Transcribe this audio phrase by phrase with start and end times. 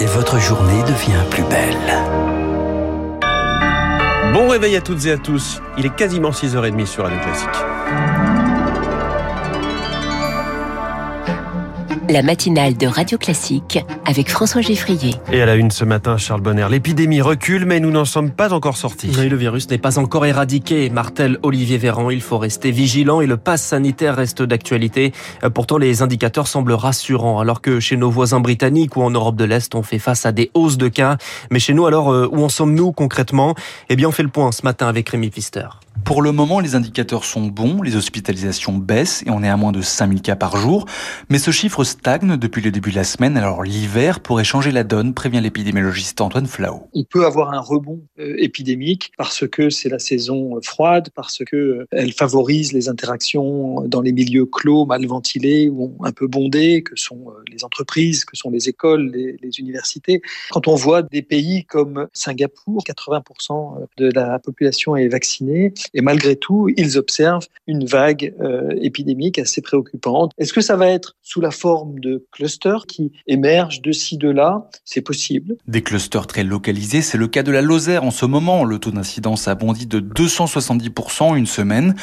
[0.00, 1.76] et votre journée devient plus belle.
[4.32, 5.60] Bon réveil à toutes et à tous.
[5.78, 8.15] Il est quasiment 6h30 sur Radio Classique.
[12.08, 15.14] La matinale de Radio Classique avec François Geffrier.
[15.32, 18.52] Et à la une ce matin, Charles Bonner, l'épidémie recule, mais nous n'en sommes pas
[18.52, 19.10] encore sortis.
[19.18, 20.90] Oui, le virus n'est pas encore éradiqué.
[20.90, 25.12] Martel Olivier Véran, il faut rester vigilant et le pass sanitaire reste d'actualité.
[25.54, 29.44] Pourtant, les indicateurs semblent rassurants, alors que chez nos voisins britanniques ou en Europe de
[29.44, 31.16] l'Est, on fait face à des hausses de cas.
[31.50, 33.54] Mais chez nous, alors, euh, où en sommes-nous concrètement?
[33.88, 35.66] Eh bien, on fait le point ce matin avec Rémi Pfister.
[36.04, 39.72] Pour le moment, les indicateurs sont bons, les hospitalisations baissent et on est à moins
[39.72, 40.86] de 5000 cas par jour.
[41.30, 44.84] Mais ce chiffre stagne depuis le début de la semaine, alors l'hiver pourrait changer la
[44.84, 46.88] donne, prévient l'épidémiologiste Antoine Flau.
[46.92, 51.56] On peut avoir un rebond euh, épidémique parce que c'est la saison froide, parce que
[51.56, 56.82] euh, elle favorise les interactions dans les milieux clos, mal ventilés ou un peu bondés,
[56.82, 60.20] que sont euh, les entreprises, que sont les écoles, les, universités.
[60.50, 66.36] Quand on voit des pays comme Singapour, 80% de la population est vaccinée, et malgré
[66.36, 70.32] tout, ils observent une vague euh, épidémique assez préoccupante.
[70.38, 74.30] Est-ce que ça va être sous la forme de clusters qui émergent de ci, de
[74.30, 75.56] là C'est possible.
[75.66, 78.64] Des clusters très localisés, c'est le cas de la Lozère en ce moment.
[78.64, 81.94] Le taux d'incidence a bondi de 270% une semaine,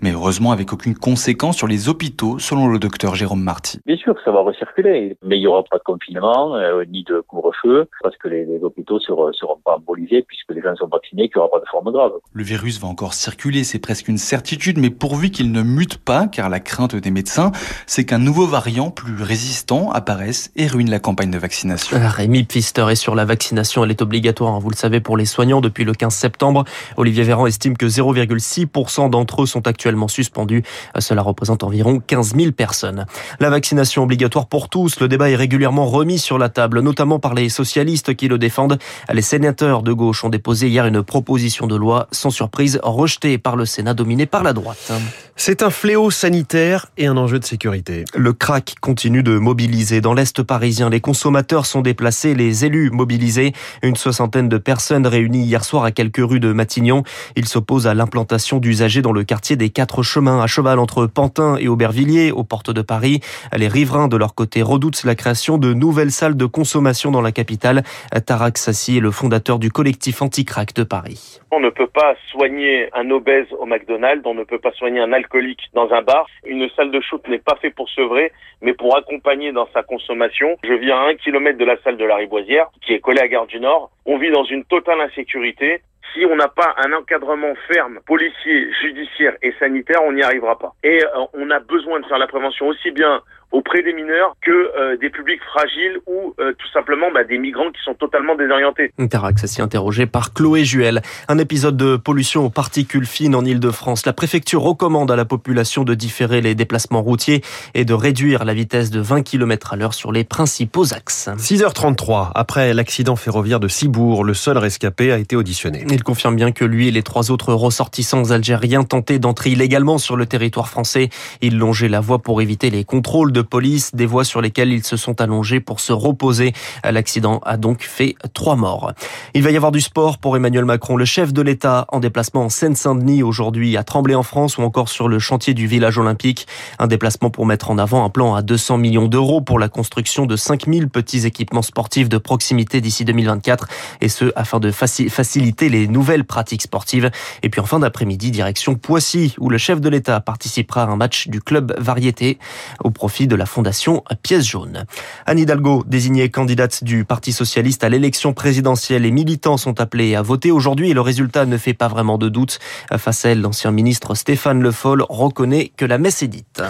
[0.00, 3.80] mais heureusement avec aucune conséquence sur les hôpitaux, selon le docteur Jérôme Marty.
[3.86, 7.20] Bien sûr ça va recirculer, mais il n'y aura pas de confinement, euh, ni de
[7.20, 10.88] couvre-feu, parce que les, les hôpitaux ne seront, seront, pas embolisés, puisque les gens sont
[10.88, 12.12] vaccinés, qu'il n'y aura pas de forme grave.
[12.32, 16.26] Le virus va encore circuler c'est presque une certitude, mais pourvu qu'il ne mute pas,
[16.26, 17.52] car la crainte des médecins,
[17.86, 21.96] c'est qu'un nouveau variant plus résistant apparaisse et ruine la campagne de vaccination.
[21.96, 25.16] Euh, Rémi Pfister est sur la vaccination, elle est obligatoire, hein, vous le savez, pour
[25.16, 26.64] les soignants depuis le 15 septembre.
[26.96, 30.64] Olivier Véran estime que 0,6% d'entre eux sont actuellement suspendus.
[30.96, 33.06] Euh, cela représente environ 15 000 personnes.
[33.38, 37.34] La vaccination obligatoire pour tous, le débat est régulièrement remis sur la table, notamment par
[37.34, 38.78] les socialistes qui le défendent.
[39.12, 43.54] Les sénateurs de gauche ont déposé hier une proposition de loi sans surprise rejetée par
[43.54, 44.90] le Sénat dominé par la droite.
[45.36, 48.04] C'est un fléau sanitaire et un enjeu de sécurité.
[48.14, 50.00] Le crack continue de mobiliser.
[50.00, 53.52] Dans l'Est parisien, les consommateurs sont déplacés, les élus mobilisés.
[53.82, 57.02] Une soixantaine de personnes réunies hier soir à quelques rues de Matignon.
[57.36, 61.56] Ils s'opposent à l'implantation d'usagers dans le quartier des Quatre Chemins, à cheval entre Pantin
[61.56, 63.20] et Aubervilliers, aux portes de Paris.
[63.56, 67.32] Les riverains, de leur côté, redoutent la création de nouvelles salles de consommation dans la
[67.32, 67.82] capitale.
[68.26, 71.40] Tarak Sassi est le fondateur du collectif anti-crack de Paris.
[71.50, 75.12] On ne peut pas soigner un obèse au McDonald's, on ne peut pas soigner un
[75.12, 76.26] alcoolique dans un bar.
[76.46, 78.32] Une salle de shoot n'est pas faite pour sevrer,
[78.62, 79.09] mais pour accompagner
[79.52, 80.56] dans sa consommation.
[80.62, 83.28] Je vis à un kilomètre de la salle de la Riboisière, qui est collée à
[83.28, 83.90] Gare du Nord.
[84.06, 85.82] On vit dans une totale insécurité.
[86.14, 90.74] Si on n'a pas un encadrement ferme, policier, judiciaire et sanitaire, on n'y arrivera pas.
[90.82, 93.20] Et euh, on a besoin de faire la prévention aussi bien
[93.52, 97.70] auprès des mineurs que euh, des publics fragiles ou euh, tout simplement bah, des migrants
[97.72, 98.92] qui sont totalement désorientés.
[98.98, 101.02] Interax s'y interrogé par Chloé Juel.
[101.28, 104.06] Un épisode de pollution aux particules fines en Ile-de-France.
[104.06, 107.42] La préfecture recommande à la population de différer les déplacements routiers
[107.74, 111.28] et de réduire la vitesse de 20 km à l'heure sur les principaux axes.
[111.36, 115.84] 6h33, après l'accident ferroviaire de Cibourg, le seul rescapé a été auditionné.
[116.00, 120.16] Il confirme bien que lui et les trois autres ressortissants algériens tentaient d'entrer illégalement sur
[120.16, 121.10] le territoire français.
[121.42, 124.82] Ils longeaient la voie pour éviter les contrôles de police, des voies sur lesquelles ils
[124.82, 126.54] se sont allongés pour se reposer.
[126.90, 128.94] L'accident a donc fait trois morts.
[129.34, 132.44] Il va y avoir du sport pour Emmanuel Macron, le chef de l'État en déplacement
[132.44, 136.46] en Seine-Saint-Denis aujourd'hui à Tremblay en France ou encore sur le chantier du village olympique.
[136.78, 140.24] Un déplacement pour mettre en avant un plan à 200 millions d'euros pour la construction
[140.24, 143.68] de 5000 petits équipements sportifs de proximité d'ici 2024
[144.00, 147.10] et ce afin de faciliter les nouvelles pratiques sportives.
[147.42, 150.96] Et puis en fin d'après-midi, direction Poissy où le chef de l'État participera à un
[150.96, 152.38] match du club variété
[152.82, 154.84] au profit de la fondation Pièce Jaune.
[155.26, 160.22] Anne Hidalgo, désignée candidate du Parti Socialiste à l'élection présidentielle, les militants sont appelés à
[160.22, 162.58] voter aujourd'hui et le résultat ne fait pas vraiment de doute.
[162.96, 166.62] Face à elle, l'ancien ministre Stéphane Le Foll reconnaît que la messe est dite.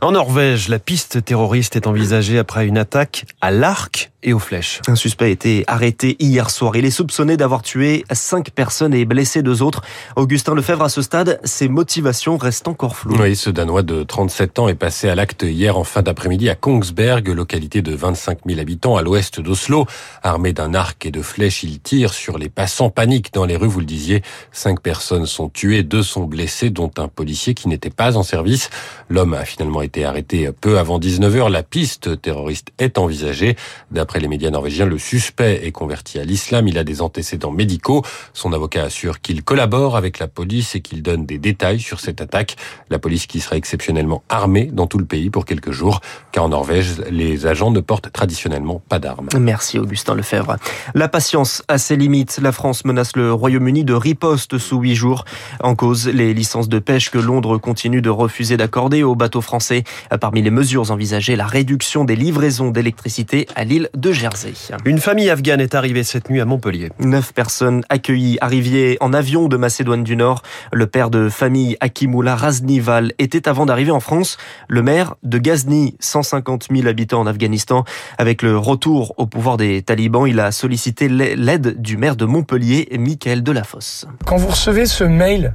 [0.00, 4.80] En Norvège, la piste terroriste est envisagée après une attaque à l'arc et aux flèches.
[4.88, 6.76] Un suspect a été arrêté hier soir.
[6.76, 9.82] Il est soupçonné d'avoir tué cinq personnes et blessé deux autres.
[10.16, 13.16] Augustin Lefebvre, à ce stade, ses motivations restent encore floues.
[13.20, 16.54] Oui, ce Danois de 37 ans est passé à l'acte hier en fin d'après-midi à
[16.54, 19.86] Kongsberg, localité de 25 000 habitants à l'ouest d'Oslo.
[20.22, 23.68] Armé d'un arc et de flèches, il tire sur les passants paniques dans les rues,
[23.68, 24.22] vous le disiez.
[24.52, 28.70] Cinq personnes sont tuées, deux sont blessées, dont un policier qui n'était pas en service.
[29.08, 31.50] L'homme a finalement été arrêté peu avant 19h.
[31.50, 33.56] La piste terroriste est envisagée.
[33.90, 36.66] D'après les médias norvégiens, le suspect est converti à l'islam.
[36.68, 38.02] Il a des antécédents médicaux.
[38.32, 41.98] Son Son avocat assure qu'il collabore avec la police et qu'il donne des détails sur
[41.98, 42.56] cette attaque.
[42.90, 46.50] La police qui sera exceptionnellement armée dans tout le pays pour quelques jours, car en
[46.50, 49.30] Norvège, les agents ne portent traditionnellement pas d'armes.
[49.40, 50.56] Merci Augustin Lefebvre.
[50.94, 52.38] La patience a ses limites.
[52.42, 55.24] La France menace le Royaume-Uni de riposte sous huit jours.
[55.60, 59.84] En cause, les licences de pêche que Londres continue de refuser d'accorder aux bateaux français.
[60.20, 64.52] Parmi les mesures envisagées, la réduction des livraisons d'électricité à l'île de Jersey.
[64.84, 66.90] Une famille afghane est arrivée cette nuit à Montpellier.
[66.98, 70.42] Neuf personnes accueillies, arrivées en avion de Macédoine du Nord.
[70.72, 74.36] Le père de famille Akimoula Raznival était avant d'arriver en France
[74.68, 77.84] le maire de Ghazni, 150 000 habitants en Afghanistan.
[78.18, 82.88] Avec le retour au pouvoir des talibans, il a sollicité l'aide du maire de Montpellier,
[82.98, 84.06] Michael Delafosse.
[84.26, 85.54] Quand vous recevez ce mail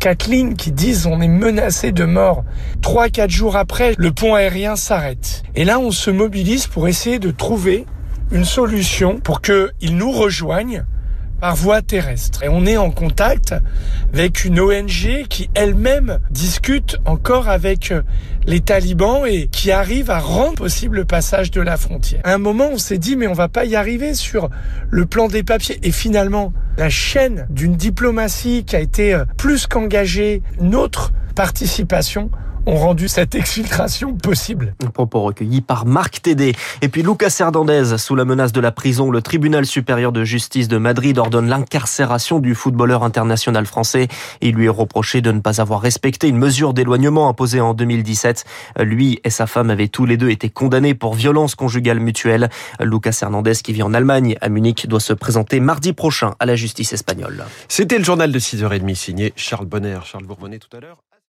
[0.00, 2.44] Kathleen qui disent on est menacé de mort.
[2.82, 5.42] Trois, quatre jours après, le pont aérien s'arrête.
[5.56, 7.84] Et là, on se mobilise pour essayer de trouver
[8.30, 10.84] une solution pour qu'ils nous rejoignent
[11.40, 12.42] par voie terrestre.
[12.42, 13.54] Et on est en contact
[14.12, 18.02] avec une ONG qui elle-même discute encore avec euh,
[18.46, 22.20] les talibans et qui arrive à rendre possible le passage de la frontière.
[22.24, 24.50] À un moment, on s'est dit, mais on va pas y arriver sur
[24.90, 25.78] le plan des papiers.
[25.82, 32.32] Et finalement, la chaîne d'une diplomatie qui a été euh, plus qu'engagée, notre participation
[32.66, 34.74] ont rendu cette exfiltration possible.
[34.92, 36.52] Propos recueillis par Marc Tédé.
[36.82, 40.66] Et puis Lucas Hernandez, sous la menace de la prison, le tribunal supérieur de justice
[40.66, 44.08] de Madrid ordonne l'incarcération du footballeur international français.
[44.40, 48.44] Il lui est reproché de ne pas avoir respecté une mesure d'éloignement imposée en 2017.
[48.80, 52.48] Lui et sa femme avaient tous les deux été condamnés pour violence conjugale mutuelle.
[52.80, 56.56] Lucas Hernandez, qui vit en Allemagne, à Munich, doit se présenter mardi prochain à la
[56.56, 57.44] justice espagnole.
[57.68, 60.00] C'était le journal de 6h30 signé Charles Bonner.
[60.04, 60.98] Charles Bourbonnet tout à l'heure.